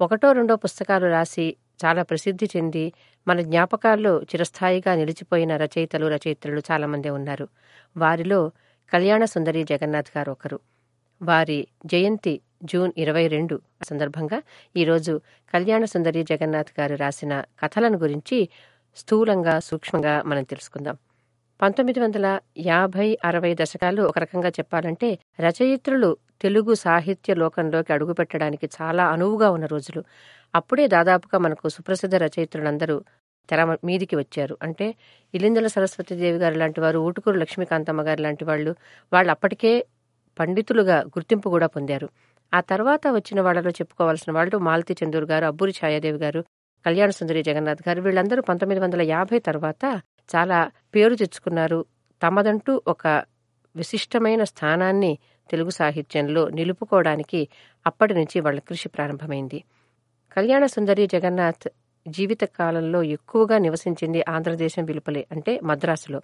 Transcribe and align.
ఒకటో 0.00 0.32
రెండో 0.32 0.56
పుస్తకాలు 0.56 1.06
రాసి 1.06 1.56
చాలా 1.84 2.02
ప్రసిద్ధి 2.02 2.48
చెంది 2.56 2.92
మన 3.28 3.40
జ్ఞాపకాల్లో 3.40 4.22
చిరస్థాయిగా 4.22 4.94
నిలిచిపోయిన 4.94 5.56
రచయితలు 5.56 6.06
రచయిత్రులు 6.06 6.62
చాలామంది 6.70 7.10
ఉన్నారు. 7.10 7.48
వారిలో 7.96 8.50
కళ్యాణ 8.92 9.24
సుందరి 9.24 9.64
జగన్నాథ్ 9.64 10.18
గారు 10.18 10.30
ఒకరు. 10.30 10.60
వారి 11.22 11.66
జయంతి 11.86 12.40
జూన్ 12.64 12.92
ఇరవై 12.96 13.26
రెండు 13.26 13.60
సందర్భంగా 13.82 14.42
ఈరోజు 14.76 15.20
కళ్యాణ 15.54 15.84
సుందరి 15.84 16.22
జగన్నాథ్ 16.22 16.80
గారు 16.80 16.94
రాసిన 16.94 17.44
కథలను 17.64 17.98
గురించి 17.98 18.48
స్థూలంగా 18.96 19.58
సూక్ష్మంగా 19.58 20.22
మనం 20.22 20.42
తెలుసుకుందాం. 20.42 20.96
పంతొమ్మిది 21.62 22.00
వందల 22.00 22.40
యాభై 22.58 23.18
అరవై 23.24 23.54
దశకాలు 23.54 24.02
ఒక 24.02 24.18
రకంగా 24.18 24.48
చెప్పాలంటే 24.48 25.18
రచయిత్రులు 25.40 26.16
తెలుగు 26.42 26.74
సాహిత్య 26.74 27.34
లోకంలోకి 27.34 27.92
అడుగుపెట్టడానికి 27.92 28.68
చాలా 28.82 29.06
అనువుగా 29.06 29.50
ఉన్న 29.50 29.66
రోజులు. 29.66 30.04
అప్పుడే 30.54 30.86
దాదాపుగా 30.86 31.38
మనకు 31.38 31.68
సుప్రసిద్ధ 31.68 32.14
రచయిత్రులందరూ 32.14 33.04
తెర 33.50 33.64
మీదికి 33.84 34.16
వచ్చారు. 34.16 34.58
అంటే 34.62 34.94
ఇలిందల 35.34 35.66
సరస్వతీదేవి 35.66 36.38
గారు 36.38 36.54
లాంటి 36.54 36.80
వారు 36.80 36.98
ఊటుకూరు 36.98 37.36
లక్ష్మీకాంతమ్మ 37.36 38.02
గారు 38.02 38.22
లాంటి 38.22 38.44
వాళ్ళు 38.44 38.74
వాళ్ళు 39.12 39.30
అప్పటికే 39.30 39.86
పండితులుగా 40.38 41.00
గుర్తింపు 41.00 41.48
కూడా 41.48 41.66
పొందారు. 41.66 42.08
ఆ 42.54 42.60
తర్వాత 42.60 43.00
వచ్చిన 43.08 43.40
వాళ్ళలో 43.40 43.70
చెప్పుకోవాల్సిన 43.70 44.32
వాళ్ళు 44.32 44.58
మాలతి 44.58 44.96
చందూర్ 45.04 45.24
గారు 45.24 45.44
అబ్బూరి 45.44 45.74
ఛాయాదేవి 45.84 46.18
గారు 46.18 46.44
కళ్యాణ 46.86 47.10
సుందరి 47.10 47.42
జగన్నాథ్ 47.42 47.88
గారు 47.88 48.02
వీళ్ళందరూ 48.02 48.42
పంతొమ్మిది 48.42 48.80
వందల 48.80 49.02
యాభై 49.02 49.38
తర్వాత 49.38 50.02
చాలా 50.36 50.70
పేరు 50.94 51.14
తెచ్చుకున్నారు. 51.14 51.84
తమదంటూ 52.22 52.82
ఒక 52.86 53.06
విశిష్టమైన 53.76 54.44
స్థానాన్ని 54.44 55.18
తెలుగు 55.50 55.70
సాహిత్యంలో 55.70 56.48
నిలుపుకోవడానికి 56.48 57.48
అప్పటి 57.86 58.14
నుంచి 58.14 58.40
వాళ్ళ 58.40 58.60
కృషి 58.60 58.88
ప్రారంభమైంది. 58.88 59.64
కళ్యాణ 60.32 60.66
సుందరి 60.66 61.06
జగన్నాథ్ 61.06 61.68
జీవిత 62.08 62.44
కాలంలో 62.44 63.02
ఎక్కువగా 63.02 63.58
నివసించింది 63.58 64.24
ఆంధ్రదేశం 64.28 64.84
విలుపలే 64.84 65.26
అంటే 65.32 65.60
మద్రాసులో. 65.64 66.20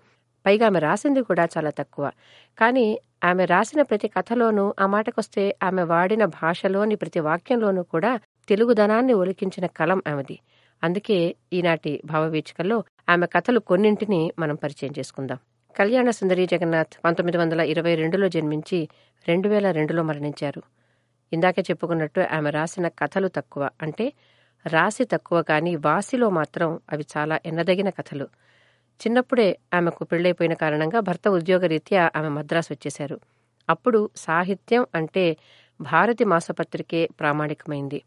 పైగా 0.46 0.66
ఆమె 0.66 0.78
రాసింది 0.78 1.22
కూడా 1.22 1.48
చాలా 1.56 1.70
తక్కువ. 1.70 2.10
కానీ 2.58 2.86
ఆమె 3.24 3.44
రాసిన 3.44 3.82
ప్రతి 3.82 4.08
కథలోనూ 4.08 4.74
ఆ 4.80 4.86
మాటకొస్తే 4.86 5.56
ఆమె 5.62 5.82
వాడిన 5.82 6.24
భాషలోని 6.24 6.94
ప్రతి 6.94 7.20
వాక్యంలోనూ 7.20 7.82
కూడా 7.82 8.20
తెలుగుదనాన్ని 8.48 9.12
ఒలికించిన 9.12 9.66
కలం 9.66 10.02
ఆమెది. 10.08 10.38
అందుకే 10.82 11.36
ఈనాటి 11.52 12.02
భావవీచికల్లో 12.04 12.84
ఆమె 13.08 13.26
కథలు 13.26 13.60
కొన్నింటిని 13.60 14.32
మనం 14.38 14.54
పరిచయం 14.54 14.94
చేసుకుందాం. 14.98 15.38
కళ్యాణ 15.76 16.10
సుందరి 16.10 16.46
జగన్నాథ్ 16.46 17.04
పంతొమ్మిది 17.04 17.38
వందల 17.38 17.60
ఇరవై 17.60 17.94
రెండులో 17.94 18.28
జన్మించి 18.28 18.88
రెండు 19.28 19.48
వేల 19.48 19.70
రెండులో 19.70 20.02
మరణించారు. 20.02 20.62
ఇందాకే 21.32 21.62
చెప్పుకున్నట్టు 21.62 22.20
ఆమె 22.20 22.50
రాసిన 22.50 22.88
కథలు 22.88 23.28
తక్కువ. 23.28 23.70
అంటే 23.82 24.12
రాసి 24.66 25.04
తక్కువ 25.04 25.42
కానీ 25.42 25.76
వాసిలో 25.76 26.30
మాత్రం 26.30 26.80
అవి 26.92 27.06
చాలా 27.16 27.40
ఎన్నదగిన 27.46 27.90
కథలు. 27.90 28.24
చిన్నప్పుడే 29.00 29.58
ఆమెకు 29.74 30.04
పెళ్ళైపోయిన 30.04 30.54
కారణంగా 30.54 31.00
భర్త 31.00 31.28
ఉద్యోగరీత్యా 31.28 32.10
ఆమె 32.16 32.28
మద్రాసు 32.28 32.72
వచ్చేశారు. 32.72 33.20
అప్పుడు 33.70 34.10
సాహిత్యం 34.16 34.86
అంటే 34.94 35.36
భారతి 35.80 36.24
మాసపత్రికే 36.24 37.08
ప్రామాణికమైంది. 37.20 38.02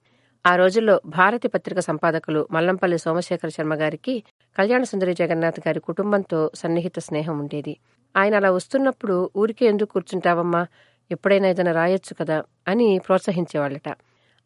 ఆ 0.45 0.55
రోజుల్లో 0.55 1.01
భారతి 1.05 1.47
పత్రిక 1.47 1.79
సంపాదకులు 1.79 2.47
మల్లంపల్లి 2.51 2.97
సోమశేఖర 2.97 3.47
శర్మ 3.47 3.73
గారికి 3.73 4.23
కళ్యాణ 4.57 4.83
సుందరి 4.83 5.13
జగన్నాథ్ 5.13 5.67
గారి 5.67 5.79
కుటుంబంతో 5.79 6.51
సన్నిహిత 6.55 6.99
స్నేహం 6.99 7.39
ఉండేది. 7.39 7.77
ఆయన 8.17 8.35
అలా 8.35 8.51
వస్తున్నప్పుడు 8.51 9.29
ఊరికే 9.37 9.65
ఎందుకు 9.65 9.93
కూర్చుంటావమ్మా? 9.93 10.67
ఎప్పుడైనా 11.11 11.47
ఏదైనా 11.47 11.71
రాయొచ్చు 11.71 12.15
కదా? 12.19 12.43
అని 12.67 12.99
ప్రోత్సహించేవాళ్ళట. 13.07 13.95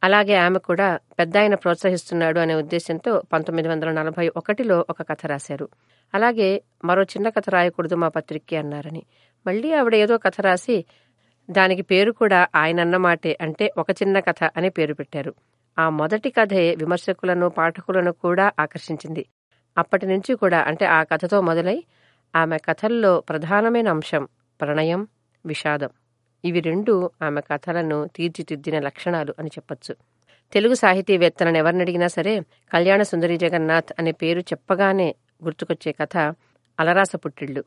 అలాగే 0.03 0.35
ఆమె 0.35 0.59
కూడా 0.59 0.99
పెద్ద 1.19 1.37
ఆయన 1.37 1.55
ప్రోత్సహిస్తున్నాడు 1.55 2.39
అనే 2.39 2.55
ఉద్దేశంతో 2.55 3.21
పంతొమ్మిది 3.33 3.69
వందల 3.69 3.91
నలభై 3.91 4.31
ఒకటిలో 4.37 4.85
ఒక 4.89 5.01
కథ 5.01 5.25
రాశారు. 5.25 5.69
అలాగే 6.13 6.61
మరో 6.85 7.03
చిన్న 7.03 7.29
కథ 7.29 7.43
రాయకూడదు 7.49 7.95
మా 7.95 8.07
పత్రికకి 8.07 8.55
అన్నారని. 8.55 9.03
మళ్ళీ 9.47 9.73
ఆవిడ 9.73 9.95
ఏదో 9.95 10.17
కథ 10.17 10.41
రాసి 10.41 10.85
దానికి 11.51 11.81
పేరు 11.81 12.11
కూడా 12.11 12.47
ఆయన 12.55 12.79
అన్నమాటే 12.79 13.37
అంటే 13.41 13.73
ఒక 13.77 13.91
చిన్న 13.91 14.19
కథ 14.19 14.49
అని 14.57 14.69
పేరు 14.69 14.93
పెట్టారు. 14.93 15.33
ఆ 15.79 15.89
మొదటి 15.89 16.29
కథే 16.29 16.75
విమర్శకులను 16.75 17.49
పాఠకులను 17.49 18.11
కూడా 18.11 18.51
ఆకర్షించింది. 18.59 19.25
అప్పటి 19.77 20.05
నుంచి 20.05 20.35
కూడా 20.35 20.59
అంటే 20.59 20.85
ఆ 20.85 21.03
కథతో 21.03 21.41
మొదలై 21.41 21.83
ఆమె 22.35 22.57
కథల్లో 22.57 23.19
ప్రధానమైన 23.19 23.89
అంశం 23.89 24.27
ప్రణయం 24.61 25.07
విషాదం. 25.45 25.89
ఇవి 26.45 26.59
రెండు 26.59 27.11
ఆమె 27.23 27.41
కథలను 27.41 28.09
తీర్చిదిద్దిన 28.15 28.79
లక్షణాలు 28.79 29.35
అని 29.39 29.47
చెప్పొచ్చు. 29.47 29.95
తెలుగు 30.53 30.73
సాహితీవేత్తలను 30.73 31.57
ఎవరినడిగినా 31.57 32.07
సరే 32.07 32.39
కళ్యాణ 32.73 33.01
సుందరి 33.01 33.37
జగన్నాథ్ 33.37 33.93
అనే 33.99 34.11
పేరు 34.11 34.39
చెప్పగానే 34.39 35.15
గుర్తుకొచ్చే 35.43 35.91
కథ 35.91 36.17
అలరాస 36.79 37.11
పుట్టిళ్ళు. 37.15 37.63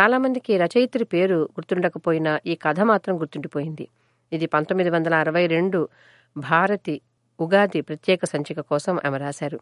చాలామందికి 0.00 0.56
రచయిత్రి 0.56 1.04
పేరు 1.04 1.36
గుర్తుండకపోయినా 1.36 2.40
ఈ 2.46 2.54
కథ 2.54 2.80
మాత్రం 2.80 3.20
గుర్తుండిపోయింది. 3.20 3.88
ఇది 4.32 4.46
పంతొమ్మిది 4.46 4.90
వందల 4.90 5.14
అరవై 5.14 5.46
రెండు 5.46 5.88
భారతి 6.36 7.00
ఉగాది 7.40 7.80
ప్రత్యేక 7.80 8.24
సంచిక 8.24 8.60
కోసం 8.60 8.98
ఆమె 9.06 9.18
రాశారు. 9.18 9.60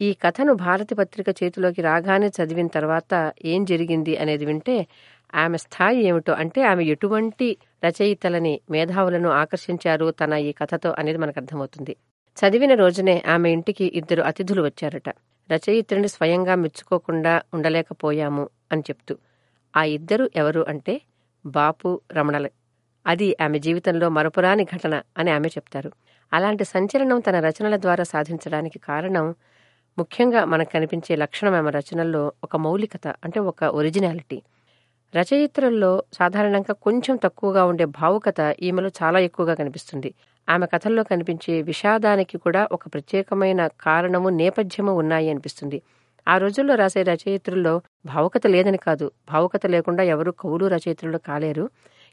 ఈ 0.00 0.12
కథను 0.12 0.52
భారతి 0.54 0.94
పత్రిక 0.94 1.28
చేతిలోకి 1.30 1.82
రాగానే 1.82 2.28
చదివిన 2.28 2.66
తర్వాత 2.66 3.12
ఏం 3.44 3.64
జరిగింది 3.64 4.16
అనేది 4.16 4.44
వింటే 4.44 4.86
ఆమె 5.34 5.56
స్థాయి 5.56 6.00
ఏమిటో 6.02 6.32
అంటే 6.32 6.62
ఆమె 6.62 6.84
ఎటువంటి 6.84 7.48
రచయితలని 7.84 8.60
మేధావులను 8.70 9.28
ఆకర్షించారు 9.28 10.10
తన 10.10 10.32
ఈ 10.48 10.52
కథతో 10.52 10.90
అనేది 10.98 11.18
మనకు 11.18 11.38
అర్థమవుతుంది. 11.38 11.96
చదివిన 12.36 12.74
రోజునే 12.74 13.22
ఆమె 13.26 13.52
ఇంటికి 13.52 13.84
ఇద్దరు 13.94 14.22
అతిథులు 14.22 14.62
వచ్చారట. 14.62 15.08
రచయిత్రుని 15.50 16.08
స్వయంగా 16.08 16.54
మెచ్చుకోకుండా 16.54 17.42
ఉండలేకపోయాము 17.54 18.44
అని 18.72 18.80
చెప్తూ 18.80 19.14
ఆ 19.76 19.84
ఇద్దరు 19.96 20.30
ఎవరు 20.36 20.66
అంటే 20.68 20.94
బాపు 21.46 22.00
రమణల. 22.12 22.46
అది 23.06 23.36
ఆమె 23.40 23.58
జీవితంలో 23.58 24.08
మరపురాని 24.08 24.64
ఘటన 24.64 25.02
అని 25.18 25.30
ఆమె 25.30 25.48
చెప్తారు. 25.48 25.90
అలాంటి 26.32 26.64
సంచలనం 26.64 27.20
తన 27.20 27.40
రచనల 27.40 27.76
ద్వారా 27.76 28.04
సాధించడానికి 28.04 28.78
కారణం 28.78 29.26
ముఖ్యంగా 29.98 30.44
మనకు 30.44 30.70
కనిపించే 30.70 31.16
లక్షణం 31.16 31.54
ఆమె 31.54 31.70
రచనల్లో 31.70 32.32
ఒక 32.44 32.56
మౌలికత 32.56 33.08
అంటే 33.08 33.40
ఒక 33.40 33.64
ఒరిజినాలిటీ. 33.64 34.42
రచయిత్రుల్లో 35.16 36.02
సాధారణంగా 36.12 36.72
కొంచెం 36.72 37.16
తక్కువగా 37.16 37.64
ఉండే 37.64 37.84
భావుకత 37.84 38.54
ఈమెలో 38.62 38.90
చాలా 39.02 39.18
ఎక్కువగా 39.18 39.54
కనిపిస్తుంది. 39.54 40.14
ఆమె 40.48 40.66
కథల్లో 40.66 41.02
కనిపించే 41.02 41.62
విషాదానికి 41.62 42.38
కూడా 42.38 42.68
ఒక 42.72 42.86
ప్రత్యేకమైన 42.86 43.66
కారణము 43.80 44.28
నేపథ్యము 44.28 44.92
ఉన్నాయి 44.92 45.30
అనిపిస్తుంది. 45.30 45.82
ఆ 46.28 46.38
రోజుల్లో 46.38 46.74
రాసే 46.74 47.02
రచయిత్రుల్లో 47.02 47.80
భావుకత 48.06 48.46
లేదని 48.46 48.78
కాదు. 48.78 49.10
భావుకత 49.32 49.66
లేకుండా 49.66 50.02
ఎవరు 50.02 50.30
కవులు 50.30 50.66
రచయిత్రులు 50.66 51.18
కాలేరు. 51.18 51.70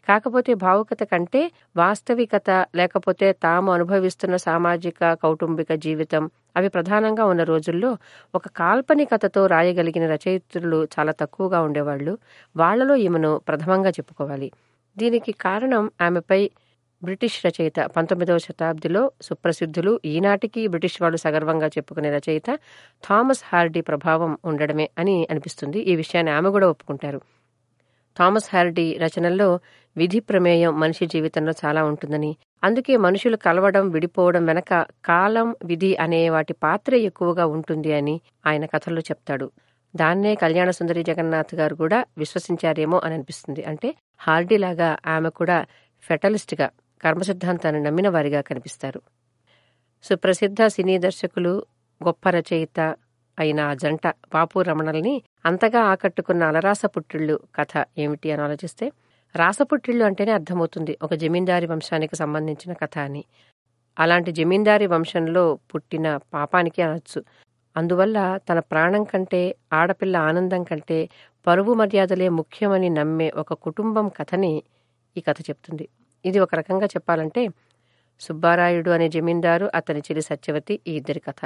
కాకపోతే 0.10 0.54
భావుకత 0.54 1.04
కంటే 1.04 1.52
వాస్తవికత 1.78 2.50
లేకపోతే 2.76 3.34
తాము 3.34 3.72
అనుభవిస్తున్న 3.72 4.36
సామాజిక 4.36 5.14
కౌటుంబిక 5.14 5.74
జీవితం 5.74 6.30
అవి 6.58 6.70
ప్రధానంగా 6.70 7.26
ఉన్న 7.26 7.44
రోజుల్లో 7.44 7.98
ఒక 8.36 8.48
కాల్పనికతతో 8.48 9.48
రాయగలిగిన 9.48 10.08
రచయిత్రులు 10.14 10.88
చాలా 10.96 11.12
తక్కువగా 11.12 11.62
ఉండేవాళ్ళు 11.62 12.18
వాళ్ళలో 12.56 12.96
ఈమెను 12.96 13.42
ప్రథమంగా 13.48 13.90
చెప్పుకోవాలి. 13.90 14.52
దీనికి 14.98 15.32
కారణం 15.32 15.92
ఆమెపై 16.02 16.52
బ్రిటిష్ 17.04 17.46
రచయిత 17.46 17.80
పంతొమ్మిదవ 17.80 18.38
శతాబ్దిలో 18.38 19.12
సుప్రసిద్ధులు 19.22 20.02
ఈనాటికి 20.06 20.68
బ్రిటిష్ 20.68 21.02
వాళ్ళు 21.02 21.18
సగర్వంగా 21.18 21.68
చెప్పుకునే 21.68 22.12
రచయిత 22.18 22.50
థామస్ 23.08 23.44
హార్డీ 23.46 23.82
ప్రభావం 23.82 24.38
ఉండడమే 24.46 24.90
అని 25.00 25.28
అనిపిస్తుంది. 25.30 25.80
ఈ 25.80 25.96
విషయాన్ని 25.96 26.32
ఆమె 26.32 26.50
కూడా 26.50 26.70
ఒప్పుకుంటారు. 26.70 27.22
థామస్ 28.20 28.56
హార్డీ 28.56 28.98
రచనల్లో 28.98 29.60
విధి 29.98 30.20
ప్రమేయం 30.20 30.80
మనిషి 30.80 31.06
జీవితంలో 31.06 31.54
చాలా 31.66 31.84
ఉంటుందని. 31.84 32.36
అందుకే 32.64 32.98
మనుషులు 32.98 33.38
కలవడం 33.38 33.90
విడిపోవడం 33.90 34.46
వెనక 34.46 34.86
కాలం 35.06 35.56
విధి 35.66 35.96
అనే 35.96 36.30
వాటి 36.30 36.54
పాత్ర 36.54 36.96
ఎక్కువగా 36.96 37.46
ఉంటుంది 37.46 37.94
అని 37.94 38.22
ఆయన 38.48 38.66
కథల్లో 38.66 39.02
చెప్తాడు. 39.02 39.52
దాన్నే 39.96 40.36
కళ్యాణ 40.36 40.70
సుందరి 40.70 41.04
జగన్నాథ్ 41.04 41.56
గారు 41.56 41.76
కూడా 41.76 42.06
విశ్వసించారేమో 42.18 43.02
అని 43.04 43.14
అనిపిస్తుంది. 43.14 43.64
అంటే 43.64 43.96
హార్డీలాగా 44.20 44.98
ఆమె 45.08 45.30
కూడా 45.30 45.66
ఫెటలిస్ట్గా 46.02 46.70
కర్మ 47.04 47.22
సిద్ధాంతాన్ని 47.22 47.84
నమ్మిన 47.84 48.10
వారిగా 48.10 48.42
కనిపిస్తారు. 48.42 49.02
సుప్రసిద్ధ 50.04 50.66
సినీ 50.68 50.98
దర్శకులు 50.98 51.66
గొప్ప 52.04 52.30
రచయిత 52.30 52.96
అయిన 53.40 53.60
ఆ 53.60 53.74
జంట 53.74 54.08
బాపు 54.34 54.60
రమణల్ని 54.60 55.24
అంతగా 55.46 55.82
ఆకట్టుకున్న 55.84 56.44
అలరాస 56.44 56.86
పుట్టిళ్ళు 56.86 57.40
కథ 57.56 57.86
ఏమిటి 57.98 58.32
అని 58.32 58.42
ఆలోచిస్తే 58.42 58.92
రాసపుట్టిళ్ళు 59.36 60.06
అంటేనే 60.06 60.32
అర్థమవుతుంది 60.32 60.98
ఒక 61.02 61.14
జమీందారి 61.14 61.66
వంశానికి 61.66 62.16
సంబంధించిన 62.16 62.74
కథ 62.74 62.98
అని. 62.98 63.26
అలాంటి 64.00 64.32
జమీందారి 64.32 64.88
వంశంలో 64.88 65.60
పుట్టిన 65.76 66.20
పాపానికి 66.34 66.82
అనొచ్చు. 66.82 67.24
అందువల్ల 67.78 68.40
తన 68.50 68.60
ప్రాణం 68.60 69.04
కంటే 69.04 69.56
ఆడపిల్ల 69.74 70.18
ఆనందం 70.18 70.64
కంటే 70.64 71.10
పరువు 71.48 71.74
మర్యాదలే 71.74 72.30
ముఖ్యమని 72.30 72.90
నమ్మే 72.90 73.32
ఒక 73.36 73.54
కుటుంబం 73.54 74.10
కథని 74.10 74.64
ఈ 75.18 75.22
కథ 75.22 75.36
చెప్తుంది. 75.42 75.88
ఇది 76.26 76.40
ఒక 76.40 76.56
రకంగా 76.56 76.86
చెప్పాలంటే 76.86 77.48
సుబ్బారాయుడు 78.22 78.92
అనే 78.92 79.10
జమీందారు 79.10 79.72
అతని 79.76 80.00
చెల్లి 80.00 80.22
సత్యవతి 80.22 80.80
ఈ 80.88 80.96
ఇద్దరి 80.96 81.20
కథ. 81.20 81.42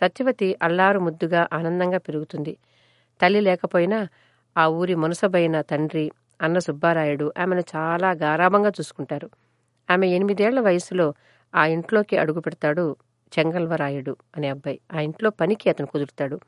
సత్యవతి 0.00 0.56
అల్లారు 0.62 1.00
ముద్దుగా 1.00 1.48
ఆనందంగా 1.52 1.98
పెరుగుతుంది. 1.98 2.56
తల్లి 3.20 3.40
లేకపోయినా 3.40 4.08
ఆ 4.56 4.66
ఊరి 4.66 4.94
మునసబైన 4.94 5.60
తండ్రి 5.60 6.10
అన్న 6.42 6.58
సుబ్బారాయుడు 6.58 7.32
ఆమెను 7.38 7.62
చాలా 7.76 8.10
గారాభంగా 8.10 8.68
చూసుకుంటారు. 8.68 9.28
ఆమె 9.90 10.08
ఎనిమిదేళ్ళ 10.08 10.60
వయసులో 10.60 11.14
ఆ 11.54 11.66
ఇంట్లోకి 11.66 12.16
అడుగు 12.16 12.40
పెడతాడు 12.40 12.96
చెంగల్వరాయుడు 13.32 14.16
అనే 14.36 14.48
అబ్బాయి. 14.48 14.80
ఆ 14.92 15.00
ఇంట్లో 15.00 15.30
పనికి 15.30 15.70
అతను 15.70 15.86
కుదురుతాడు. 15.86 16.40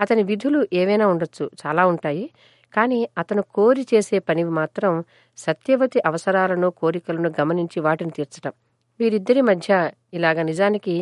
అతని 0.00 0.22
విధులు 0.22 0.66
ఏవైనా 0.72 1.06
ఉండొచ్చు 1.06 1.50
చాలా 1.66 1.86
ఉంటాయి. 1.86 2.30
కానీ 2.74 3.08
అతను 3.18 3.42
కోరి 3.42 3.86
చేసే 3.94 4.18
పని 4.18 4.44
మాత్రం 4.44 5.04
సత్యవతి 5.38 6.00
అవసరాలను 6.06 6.70
కోరికలను 6.70 7.32
గమనించి 7.40 7.80
వాటిని 7.80 8.10
తీర్చటం. 8.10 8.52
వీరిద్దరి 9.00 9.40
మధ్య 9.40 9.90
ఇలాగ 10.14 10.42
నిజానికి 10.42 10.94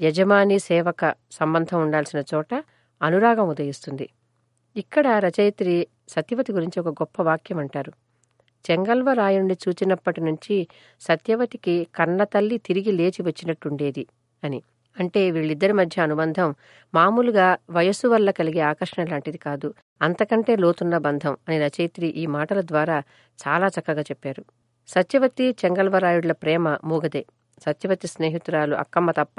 యజమాని 0.00 0.58
సేవక 0.58 1.14
సంబంధం 1.30 1.82
ఉండాల్సిన 1.82 2.22
చోట 2.34 2.64
అనురాగం 3.02 3.48
ఉదయిస్తుంది. 3.48 4.08
ఇక్కడ 4.76 5.06
రచయిత్రి 5.06 5.86
సత్యవతి 6.08 6.52
గురించి 6.52 6.80
ఒక 6.80 6.88
గొప్ప 6.88 7.22
వాక్యం 7.22 7.58
అంటారు. 7.58 7.92
చెంగల్వరాయుణ్ణి 8.70 9.56
చూచినప్పటి 9.68 10.20
నుంచి 10.20 10.68
సత్యవతికి 11.00 11.86
కన్నతల్లి 11.94 12.58
తిరిగి 12.58 12.92
లేచి 12.92 13.22
వచ్చినట్టుండేది 13.22 14.06
అని. 14.44 14.62
అంటే 15.00 15.30
వీళ్ళిద్దరి 15.30 15.72
మధ్య 15.72 16.02
అనుబంధం 16.02 16.54
మామూలుగా 16.94 17.56
వయస్సు 17.70 18.08
వల్ల 18.08 18.30
కలిగే 18.30 18.60
ఆకర్షణ 18.60 19.04
లాంటిది 19.04 19.38
కాదు. 19.38 19.74
అంతకంటే 20.02 20.56
లోతున్న 20.56 20.98
బంధం 20.98 21.36
అని 21.48 21.58
రచయిత్రి 21.58 22.06
ఈ 22.06 22.26
మాటల 22.26 22.60
ద్వారా 22.60 23.02
చాలా 23.48 23.66
చక్కగా 23.66 24.00
చెప్పారు. 24.00 24.44
సత్యవతి 24.88 25.56
చెంగల్వరాయుడుల 25.64 26.32
ప్రేమ 26.32 26.78
మూగదే. 26.84 27.24
సత్యవతి 27.62 28.06
స్నేహితురాలు 28.06 28.74
అక్కమ్మ 28.74 29.10
తప్ప 29.10 29.38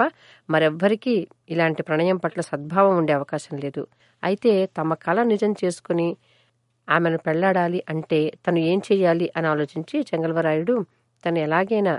మరెవ్వరికీ 0.50 1.14
ఇలాంటి 1.50 1.82
ప్రణయం 1.82 2.16
పట్ల 2.16 2.40
సద్భావం 2.40 2.96
ఉండే 2.98 3.12
అవకాశం 3.12 3.56
లేదు. 3.58 3.82
అయితే 4.22 4.66
తమ 4.78 4.94
కళ 4.94 5.22
నిజం 5.22 5.52
చేసుకుని 5.64 6.08
ఆమెను 6.88 7.18
పెళ్ళాడాలి 7.18 7.84
అంటే 7.90 8.32
తను 8.46 8.58
ఏం 8.58 8.78
చేయాలి 8.92 9.30
అని 9.36 9.46
ఆలోచించి 9.46 9.96
చెంగల్వరాయుడు 10.00 10.74
తను 11.24 11.38
ఎలాగైనా 11.38 11.94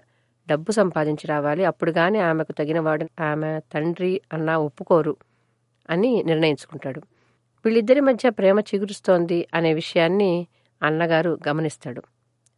డబ్బు 0.48 0.71
సంపాదించి 0.71 1.27
రావాలి 1.27 1.63
అప్పుడుగానే 1.66 2.19
ఆమెకు 2.19 2.51
తగినవాడు 2.51 3.06
ఆమె 3.21 3.60
తండ్రి 3.74 4.21
అన్న 4.33 4.50
ఒప్పుకోరు 4.57 5.13
అని 5.89 6.24
నిర్ణయించుకుంటాడు. 6.24 7.01
వీళ్ళిద్దరి 7.66 8.00
మధ్య 8.00 8.30
ప్రేమ 8.30 8.60
చిగురుస్తోంది 8.60 9.48
అనే 9.54 9.74
విషయాన్ని 9.74 10.31
అన్నగారు 10.81 11.39
గమనిస్తాడు. 11.48 12.01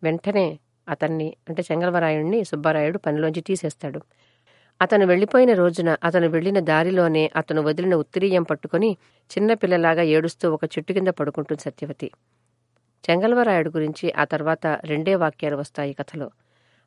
వెంటనే 0.04 0.48
అతన్ని 0.90 1.36
అంటే 1.50 1.64
చెంగల్వరాయుడిని 1.72 2.44
సుబ్బారాయుడు 2.44 2.98
పనిలోంచి 2.98 3.42
తీసేస్తాడు. 3.42 4.02
అతను 4.82 5.06
వెళ్ళిపోయిన 5.06 5.54
రోజున 5.54 5.98
అతను 6.04 6.28
వెళ్ళిన 6.28 6.60
దారిలోనే 6.60 7.32
అతను 7.36 7.62
వదిలిన 7.62 7.96
ఉత్తిరీయం 7.96 8.44
పట్టుకుని 8.44 8.98
చిన్నపిల్లలాగా 9.32 10.02
ఏడుస్తూ 10.02 10.52
ఒక 10.54 10.64
చెట్టు 10.66 10.94
కింద 10.94 11.08
పడుకుంటుంది 11.08 11.62
సత్యవతి. 11.62 12.12
చెంగల్వరాయుడు 13.10 13.70
గురించి 13.70 14.12
ఆ 14.12 14.24
తర్వాత 14.24 14.68
రెండే 14.84 15.16
వాక్యాలు 15.16 15.56
వస్తాయి 15.56 15.94
కథలో. 15.94 16.32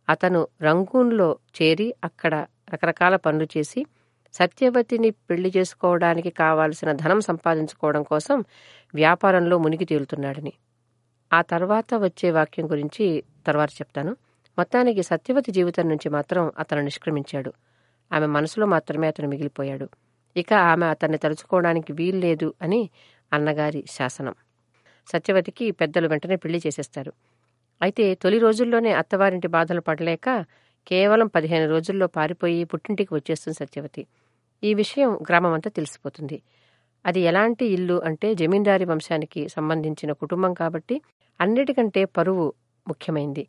అతను 0.08 0.48
రంగూన్లో 0.62 1.38
చేరి 1.62 1.94
అక్కడ 2.04 2.46
రకరకాల 2.72 3.16
పనులు 3.16 3.48
చేసి 3.56 3.86
సత్యవతిని 4.34 5.10
పెళ్ళి 5.10 5.52
చేసుకోవడానికి 5.56 6.30
కావాల్సిన 6.30 6.92
ధనం 6.92 7.20
సంపాదించుకోవడం 7.20 8.02
కోసం 8.02 8.44
వ్యాపారంలో 8.94 9.58
మునిగి 9.58 9.84
తేలుతున్నాడని. 9.84 10.52
ఆ 11.32 11.42
తర్వాత 11.42 11.94
వచ్చే 11.94 12.30
వాక్యం 12.30 12.70
గురించి 12.70 13.24
తర్వాత 13.46 13.70
చెప్తాను. 13.70 14.12
మొత్తానికి 14.58 15.02
సత్యవతి 15.02 15.52
జీవితం 15.52 15.88
నుంచి 15.88 16.08
మాత్రం 16.08 16.52
అతను 16.58 16.80
నిష్క్రమించాడు. 16.80 17.52
ఆమె 18.12 18.26
మనసులో 18.26 18.66
మాత్రమే 18.66 19.06
అతను 19.06 19.28
మిగిలిపోయాడు. 19.28 19.86
ఇక 20.36 20.52
ఆమె 20.52 20.86
అతన్ని 20.86 21.18
తలుచుకోవడానికి 21.18 21.92
వీల్లేదు 21.92 22.54
అని 22.62 22.90
అన్నగారి 23.32 23.84
శాసనం. 23.88 24.34
సత్యవతికి 25.08 25.70
పెద్దలు 25.70 26.08
వెంటనే 26.08 26.36
పెళ్ళి 26.36 26.60
చేసేస్తారు. 26.66 27.12
అయితే 27.82 28.14
తొలి 28.14 28.38
రోజుల్లోనే 28.38 28.92
అత్తవారింటి 28.92 29.48
బాధలు 29.48 29.80
పడలేక 29.80 30.28
కేవలం 30.86 31.26
పదిహేను 31.26 31.66
రోజుల్లో 31.70 32.06
పారిపోయి 32.06 32.64
పుట్టింటికి 32.64 33.14
వచ్చేస్తుంది 33.14 33.56
సత్యవతి. 33.58 34.02
ఈ 34.62 34.74
విషయం 34.74 35.10
గ్రామమంతా 35.30 35.70
తెలిసిపోతుంది. 35.70 36.42
అది 37.06 37.20
ఎలాంటి 37.20 37.64
ఇల్లు 37.66 37.96
అంటే 38.00 38.34
జమీందారీ 38.34 38.84
వంశానికి 38.84 39.48
సంబంధించిన 39.48 40.12
కుటుంబం 40.12 40.54
కాబట్టి 40.54 40.96
అన్నిటికంటే 41.40 42.04
పరువు 42.04 42.44
ముఖ్యమైంది. 42.86 43.44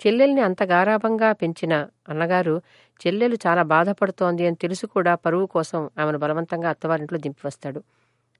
చెల్లెల్ని 0.00 0.40
అంత 0.40 0.62
గారాభంగా 0.62 1.32
పెంచిన 1.32 1.74
అన్నగారు 2.08 2.54
చెల్లెలు 3.00 3.36
చాలా 3.46 3.62
బాధపడుతోంది 3.62 4.46
అని 4.46 4.56
తెలుసు 4.56 4.86
కూడా 4.86 5.14
పరువు 5.14 5.46
కోసం 5.46 5.90
ఆమెను 5.98 6.18
బలవంతంగా 6.18 6.68
అత్తవారింట్లో 6.68 7.18
దింపి 7.18 7.42
వస్తాడు 7.46 7.80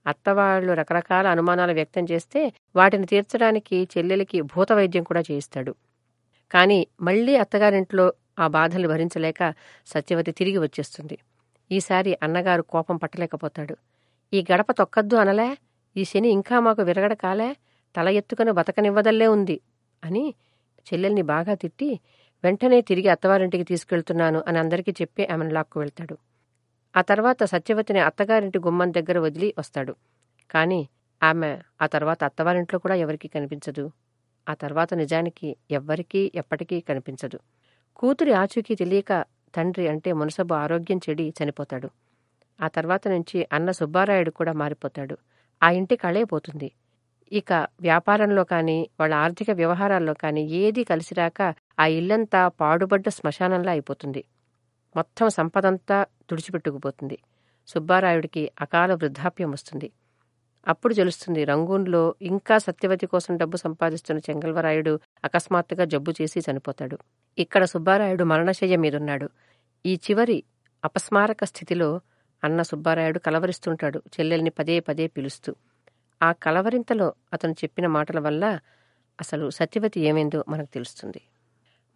అత్తవాళ్ళు 0.07 0.73
రకరకాల 0.75 1.27
అనుమానాలు 1.27 1.73
వ్యక్తం 1.73 2.05
చేస్తే 2.05 2.41
వాటిని 2.75 3.07
తీర్చడానికి 3.07 3.89
చెల్లెలికి 3.93 4.41
భూత 4.53 4.73
వైద్యం 4.73 5.05
కూడా 5.05 5.21
చేయిస్తాడు. 5.21 5.73
కానీ 6.51 6.87
మళ్ళీ 7.01 7.37
అత్తగారింట్లో 7.37 8.07
ఆ 8.39 8.47
బాధలు 8.49 8.89
భరించలేక 8.89 9.41
సత్యవతి 9.87 10.33
తిరిగి 10.33 10.59
వచ్చేస్తుంది. 10.59 11.17
ఈసారి 11.71 12.13
అన్నగారు 12.23 12.63
కోపం 12.63 12.97
పట్టలేకపోతాడు. 12.97 13.75
ఈ 14.33 14.45
గడప 14.53 14.71
తొక్కద్దు 14.73 15.17
అనలే 15.17 15.49
ఈ 15.97 16.05
శని 16.05 16.29
ఇంకా 16.29 16.61
మాకు 16.61 16.83
విరగడ 16.83 17.15
కాలే 17.15 17.51
తల 17.95 18.09
ఎత్తుకుని 18.09 18.53
బతకనివ్వదల్లే 18.53 19.27
ఉంది. 19.27 19.57
అని 20.05 20.35
చెల్లెల్ని 20.87 21.23
బాగా 21.23 21.55
తిట్టి 21.55 22.01
వెంటనే 22.45 22.81
తిరిగి 22.81 23.09
అత్తవారింటికి 23.09 23.65
తీసుకెళ్తున్నాను 23.65 24.45
అని 24.49 24.59
అందరికీ 24.59 24.93
చెప్పి 25.03 25.27
ఆమెను 25.27 25.53
లాక్కు 25.53 25.81
వెళ్తాడు. 25.81 26.17
ఆ 26.97 27.03
తర్వాత 27.03 27.45
సత్యవతిని 27.45 28.01
అత్తగారింటి 28.01 28.59
గుమ్మం 28.59 28.93
దగ్గర 28.93 29.19
వదిలి 29.19 29.55
వస్తాడు. 29.59 29.95
కానీ 30.51 30.89
ఆమె 31.23 31.59
ఆ 31.83 31.87
తర్వాత 31.87 32.25
అత్తవారింట్లో 32.25 32.79
కూడా 32.79 32.95
ఎవరికీ 32.95 33.29
కనిపించదు. 33.29 33.91
ఆ 34.49 34.55
తర్వాత 34.55 34.95
నిజానికి 34.95 35.57
ఎవ్వరికీ 35.71 36.33
ఎప్పటికీ 36.35 36.81
కనిపించదు. 36.81 37.39
కూతురి 37.97 38.33
ఆచూకీ 38.33 38.75
తెలియక 38.75 39.25
తండ్రి 39.55 39.89
అంటే 39.89 40.13
మునసబు 40.13 40.55
ఆరోగ్యం 40.55 41.01
చెడి 41.09 41.35
చనిపోతాడు. 41.43 41.91
ఆ 42.61 42.69
తర్వాత 42.69 43.09
నుంచి 43.09 43.47
అన్న 43.53 43.71
సుబ్బారాయుడు 43.71 44.31
కూడా 44.31 44.53
మారిపోతాడు. 44.53 45.17
ఆ 45.63 45.71
ఇంటి 45.71 45.97
కళే 45.97 46.25
పోతుంది. 46.25 46.71
ఇక 47.33 47.53
వ్యాపారంలో 47.81 48.45
కానీ 48.45 48.91
వాళ్ళ 49.01 49.15
ఆర్థిక 49.15 49.51
వ్యవహారాల్లో 49.51 50.15
కానీ 50.15 50.43
ఏదీ 50.43 50.85
కలిసిరాక 50.85 51.55
ఆ 51.79 51.87
ఇల్లంతా 51.87 52.49
పాడుబడ్డ 52.49 53.09
శ్మశానంలా 53.09 53.71
అయిపోతుంది. 53.71 54.25
మొత్తం 54.97 55.29
సంపదంతా 55.29 56.07
తుడిచిపెట్టుకుపోతుంది. 56.31 57.19
సుబ్బారాయుడికి 57.69 58.51
అకాల 58.61 58.95
వృద్ధాప్యం 58.95 59.51
వస్తుంది. 59.51 59.93
అప్పుడు 60.67 60.95
తెలుస్తుంది 60.95 61.45
రంగూన్లో 61.45 62.15
ఇంకా 62.21 62.59
సత్యవతి 62.59 63.07
కోసం 63.07 63.37
డబ్బు 63.37 63.57
సంపాదిస్తున్న 63.57 64.21
చెంగల్వరాయుడు 64.31 65.01
అకస్మాత్తుగా 65.25 65.85
జబ్బు 65.85 66.11
చేసి 66.21 66.41
చనిపోతాడు. 66.41 66.97
ఇక్కడ 67.39 67.65
సుబ్బారాయుడు 67.65 68.25
మరణశయ్య 68.25 68.77
మీదున్నాడు. 68.77 69.31
ఈ 69.85 69.95
చివరి 69.95 70.43
అపస్మారక 70.85 71.45
స్థితిలో 71.45 72.01
అన్న 72.45 72.63
సుబ్బారాయుడు 72.63 73.19
కలవరిస్తుంటాడు 73.19 73.99
చెల్లెల్ని 74.15 74.51
పదే 74.51 74.81
పదే 74.81 75.07
పిలుస్తూ. 75.07 75.57
ఆ 76.21 76.31
కలవరింతలో 76.45 77.07
అతను 77.33 77.55
చెప్పిన 77.61 77.87
మాటల 77.97 78.19
వల్ల 78.21 78.45
అసలు 79.19 79.47
సత్యవతి 79.51 80.01
ఏమైందో 80.03 80.41
మనకు 80.49 80.71
తెలుస్తుంది. 80.73 81.21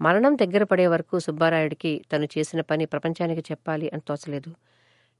మరణం 0.01 0.35
దగ్గర 0.37 0.65
పడే 0.65 0.87
వరకు 0.87 1.17
సుబ్బారాయుడికి 1.21 1.93
తను 2.13 2.27
చేసిన 2.35 2.61
పని 2.63 2.85
ప్రపంచానికి 2.87 3.43
చెప్పాలి 3.51 3.87
అని 3.93 4.05
తోచలేదు. 4.09 4.51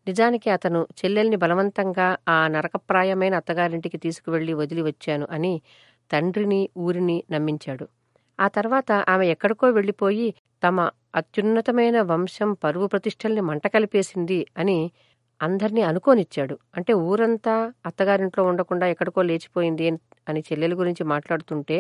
నిజానికి 0.07 0.49
అతను 0.51 0.81
చెల్లెల్ని 1.01 1.37
బలవంతంగా 1.37 2.07
ఆ 2.29 2.39
నరకప్రాయమైన 2.49 3.35
అత్తగారింటికి 3.37 3.99
తీసుకువెళ్ళి 3.99 4.55
వదిలి 4.55 4.83
వచ్చాను 4.83 5.27
అని 5.31 5.55
తండ్రిని 6.11 6.63
ఊరిని 6.79 7.19
నమ్మించాడు. 7.33 7.87
ఆ 8.39 8.49
తర్వాత 8.51 8.91
ఆమె 9.09 9.27
ఎక్కడికో 9.29 9.67
వెళ్ళిపోయి 9.71 10.29
తమ 10.63 10.79
అత్యున్నతమైన 11.15 11.99
వంశం 12.11 12.51
పరువు 12.65 12.87
ప్రతిష్టల్ని 12.87 13.43
మంట 13.43 13.67
కలిపేసింది 13.69 14.41
అని 14.57 14.79
అందరినీ 15.41 15.83
అనుకోనిచ్చాడు. 15.83 16.57
అంటే 16.77 16.93
ఊరంతా 17.05 17.55
అత్తగారింట్లో 17.87 18.45
ఉండకుండా 18.45 18.87
ఎక్కడికో 18.87 19.23
లేచిపోయింది 19.23 19.87
అని 20.29 20.41
చెల్లెల 20.41 20.75
గురించి 20.75 21.05
మాట్లాడుతుంటే 21.05 21.79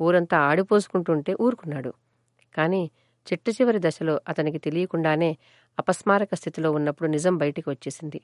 ఊరంతా 0.00 0.38
ఆడిపోసుకుంటుంటే 0.48 1.32
ఊరుకున్నాడు. 1.40 1.92
కానీ 2.54 2.82
చిట్ట 3.26 3.46
చివరి 3.58 3.78
దశలో 3.78 4.20
అతనికి 4.28 4.58
తెలియకుండానే 4.58 5.30
అపస్మారక 5.78 6.34
స్థితిలో 6.34 6.72
ఉన్నప్పుడు 6.72 7.08
నిజం 7.08 7.34
బయటికి 7.38 7.68
వచ్చేసింది. 7.70 8.18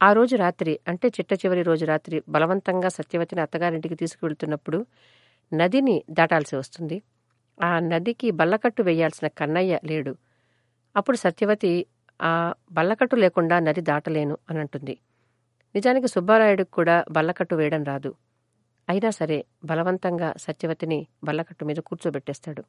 ఆ 0.00 0.08
రోజు 0.12 0.36
రాత్రి 0.36 0.80
అంటే 0.88 1.08
చిట్ట 1.08 1.32
చివరి 1.34 1.62
రోజు 1.62 1.84
రాత్రి 1.84 2.22
బలవంతంగా 2.28 2.88
సత్యవతిని 2.88 3.40
అత్తగారింటికి 3.40 3.94
తీసుకువెళ్తున్నప్పుడు 3.94 4.78
నదిని 5.52 5.96
దాటాల్సి 6.10 6.56
వస్తుంది. 6.56 6.98
ఆ 7.60 7.78
నదికి 7.92 8.30
బల్లకట్టు 8.30 8.82
వేయాల్సిన 8.82 9.28
కన్నయ్య 9.38 9.78
లేడు. 9.84 10.12
అప్పుడు 10.96 11.16
సత్యవతి 11.16 11.72
ఆ 12.20 12.52
బల్లకట్టు 12.72 13.16
లేకుండా 13.16 13.58
నది 13.58 13.80
దాటలేను 13.80 14.38
అని 14.50 14.58
అంటుంది 14.58 14.98
నిజానికి 15.74 16.08
సుబ్బారాయుడికి 16.08 16.70
కూడా 16.70 17.04
బల్లకట్టు 17.10 17.54
వేయడం 17.54 17.84
రాదు. 17.84 18.14
అయినా 18.88 19.10
సరే 19.10 19.44
బలవంతంగా 19.64 20.34
సత్యవతిని 20.36 21.06
బల్లకట్టు 21.24 21.64
మీద 21.64 21.76
కూర్చోబెట్టేస్తాడు. 21.76 22.64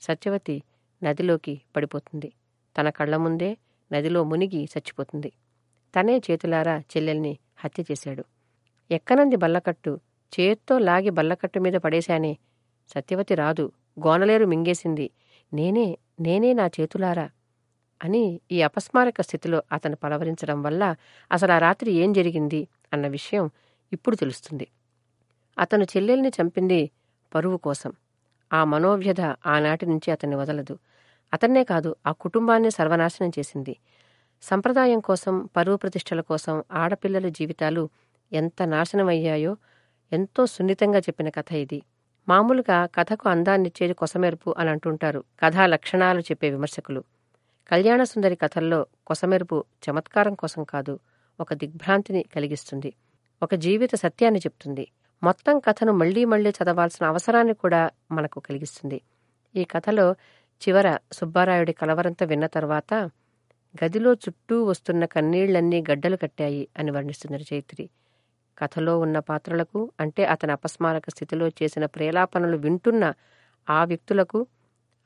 సత్యవతి 0.00 0.62
నదిలోకి 1.02 1.60
పడిపోతుంది. 1.76 2.32
తన 2.78 2.90
కళ్ళ 2.90 3.16
ముందే 3.16 3.56
నదిలో 3.92 4.24
మునిగి 4.24 4.64
చచ్చిపోతుంది. 4.64 5.32
తనే 5.94 6.18
చేతులారా 6.18 6.78
చెల్లెల్ని 6.78 7.38
హత్య 7.56 7.82
చేశాడు. 7.90 8.24
ఎక్కనంది 8.90 9.36
బల్లకట్టు? 9.36 10.00
చేత్తో 10.32 10.78
లాగి 10.78 11.10
బల్లకట్టు 11.10 11.58
మీద 11.60 11.74
పడేశానే. 11.74 12.38
సత్యవతి 12.88 13.34
రాదు. 13.34 13.72
గోనలేరు 14.06 14.46
మింగేసింది. 14.46 15.10
నేనే 15.52 15.98
నేనే 16.20 16.52
నా 16.52 16.66
చేతులారా 16.66 17.30
అని 18.02 18.40
ఈ 18.52 18.62
అపస్మారక 18.62 19.20
స్థితిలో 19.20 19.62
అతను 19.72 19.96
పలవరించడం 19.96 20.62
వల్ల 20.62 20.96
అసలు 21.32 21.52
ఆ 21.52 21.58
రాత్రి 21.58 21.92
ఏం 21.92 22.12
జరిగింది 22.12 22.68
అన్న 22.92 23.06
విషయం 23.08 23.50
ఇప్పుడు 23.92 24.16
తెలుస్తుంది. 24.16 24.66
అతను 25.58 25.84
చెల్లెల్ని 25.84 26.28
చంపింది 26.28 26.90
పరువు 27.34 27.56
కోసం. 27.56 27.92
ఆ 28.52 28.64
మనోవ్యధ 28.64 29.20
ఆనాటి 29.20 29.86
నుంచి 29.86 30.10
అతన్ని 30.10 30.36
వదలదు. 30.36 30.78
అతన్నే 31.32 31.64
కాదు 31.64 31.96
ఆ 32.06 32.12
కుటుంబాన్ని 32.12 32.70
సర్వనాశనం 32.70 33.30
చేసింది. 33.38 33.76
సంప్రదాయం 34.42 35.00
కోసం 35.00 35.48
పరువు 35.56 35.76
ప్రతిష్టల 35.76 36.20
కోసం 36.20 36.64
ఆడపిల్లల 36.72 37.28
జీవితాలు 37.28 37.88
ఎంత 38.32 38.62
నాశనమయ్యాయో 38.62 39.56
ఎంతో 40.12 40.46
సున్నితంగా 40.46 40.98
చెప్పిన 40.98 41.28
కథ 41.28 41.52
ఇది. 41.52 41.82
మామూలుగా 42.28 42.86
కథకు 42.86 43.28
అందాన్నిచ్చేది 43.28 43.94
కొసమెరుపు 43.94 44.54
అని 44.58 44.70
అంటుంటారు 44.70 45.24
కథా 45.40 45.66
లక్షణాలు 45.66 46.20
చెప్పే 46.20 46.50
విమర్శకులు. 46.50 47.04
కళ్యాణసుందరి 47.70 48.36
కథల్లో 48.36 48.86
కొసమెరుపు 49.06 49.64
చమత్కారం 49.84 50.34
కోసం 50.34 50.64
కాదు 50.64 50.98
ఒక 51.40 51.54
దిగ్భ్రాంతిని 51.54 52.24
కలిగిస్తుంది. 52.34 52.92
ఒక 53.42 53.54
జీవిత 53.54 53.94
సత్యాన్ని 53.94 54.40
చెప్తుంది. 54.40 54.88
మొత్తం 55.22 55.58
కథను 55.58 55.92
మళ్ళీ 55.92 56.24
మళ్ళీ 56.24 56.50
చదవాల్సిన 56.50 57.06
అవసరాన్ని 57.06 57.54
కూడా 57.54 57.90
మనకు 58.10 58.40
కలిగిస్తుంది. 58.40 59.00
ఈ 59.56 59.64
కథలో 59.64 60.12
చివర 60.62 60.98
సుబ్బారాయుడి 61.12 61.72
కలవరంతో 61.72 62.26
విన్న 62.26 62.46
తర్వాత 62.46 62.94
గదిలో 63.74 64.14
చుట్టూ 64.14 64.64
వస్తున్న 64.64 65.04
కన్నీళ్ళన్నీ 65.04 65.84
గడ్డలు 65.90 66.16
కట్టాయి 66.16 66.68
అని 66.78 66.90
వర్ణిస్తుంది 66.90 67.36
రచయిత్రి. 67.36 67.88
కథలో 68.58 68.98
ఉన్న 68.98 69.18
పాత్రలకు 69.18 69.92
అంటే 70.00 70.24
అతని 70.24 70.52
అపస్మారక 70.52 71.10
స్థితిలో 71.10 71.48
చేసిన 71.48 71.86
ప్రేలాపనలు 71.86 72.56
వింటున్న 72.56 73.12
ఆ 73.70 73.84
వ్యక్తులకు 73.84 74.46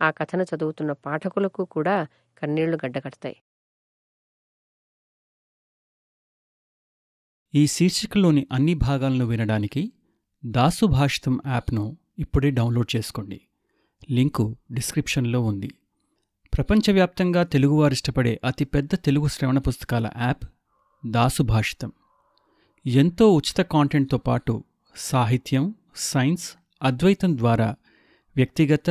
ఆ 0.03 0.11
కథను 0.11 0.43
చదువుతున్న 0.43 0.93
పాఠకులకు 0.93 1.65
కూడా 1.65 2.07
కన్నీళ్ళు 2.39 2.79
గడ్డకడతాయి. 2.87 3.37
ఈ 7.55 7.67
శీర్షికలోని 7.67 8.47
అన్ని 8.53 8.75
భాగాలను 8.75 9.25
వినడానికి 9.25 9.93
దాసు 10.45 10.87
భాషితం 10.87 11.41
యాప్ను 11.47 11.97
ఇప్పుడే 12.19 12.51
డౌన్లోడ్ 12.51 12.97
చేసుకోండి. 12.97 13.41
లింకు 14.11 14.57
డిస్క్రిప్షన్లో 14.73 15.41
ఉంది. 15.41 15.71
ప్రపంచవ్యాప్తంగా 16.57 17.43
తెలుగువారు 17.43 17.93
ఇష్టపడే 17.93 18.41
అతిపెద్ద 18.45 18.95
తెలుగు 18.95 19.27
శ్రవణ 19.27 19.59
పుస్తకాల 19.59 20.11
యాప్ 20.17 20.45
దాసు 21.07 21.43
భాషితం. 21.43 21.93
ఎంతో 22.87 23.35
ఉచిత 23.35 23.61
కాంటెంట్తో 23.61 24.19
పాటు 24.19 24.65
సాహిత్యం 24.97 25.75
సైన్స్ 25.97 26.57
అద్వైతం 26.83 27.39
ద్వారా 27.39 27.77
వ్యక్తిగత 28.37 28.91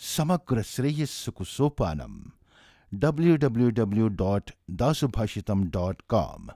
समग्र 0.00 0.62
श्रेयस्सुको 0.62 1.44
सोपान 1.44 2.00
W 2.92 3.36
W 3.36 3.70
W 3.78 4.08
dot 4.20 4.50
Dasubhashitam 4.82 5.68
dot 5.70 6.02
com 6.10 6.48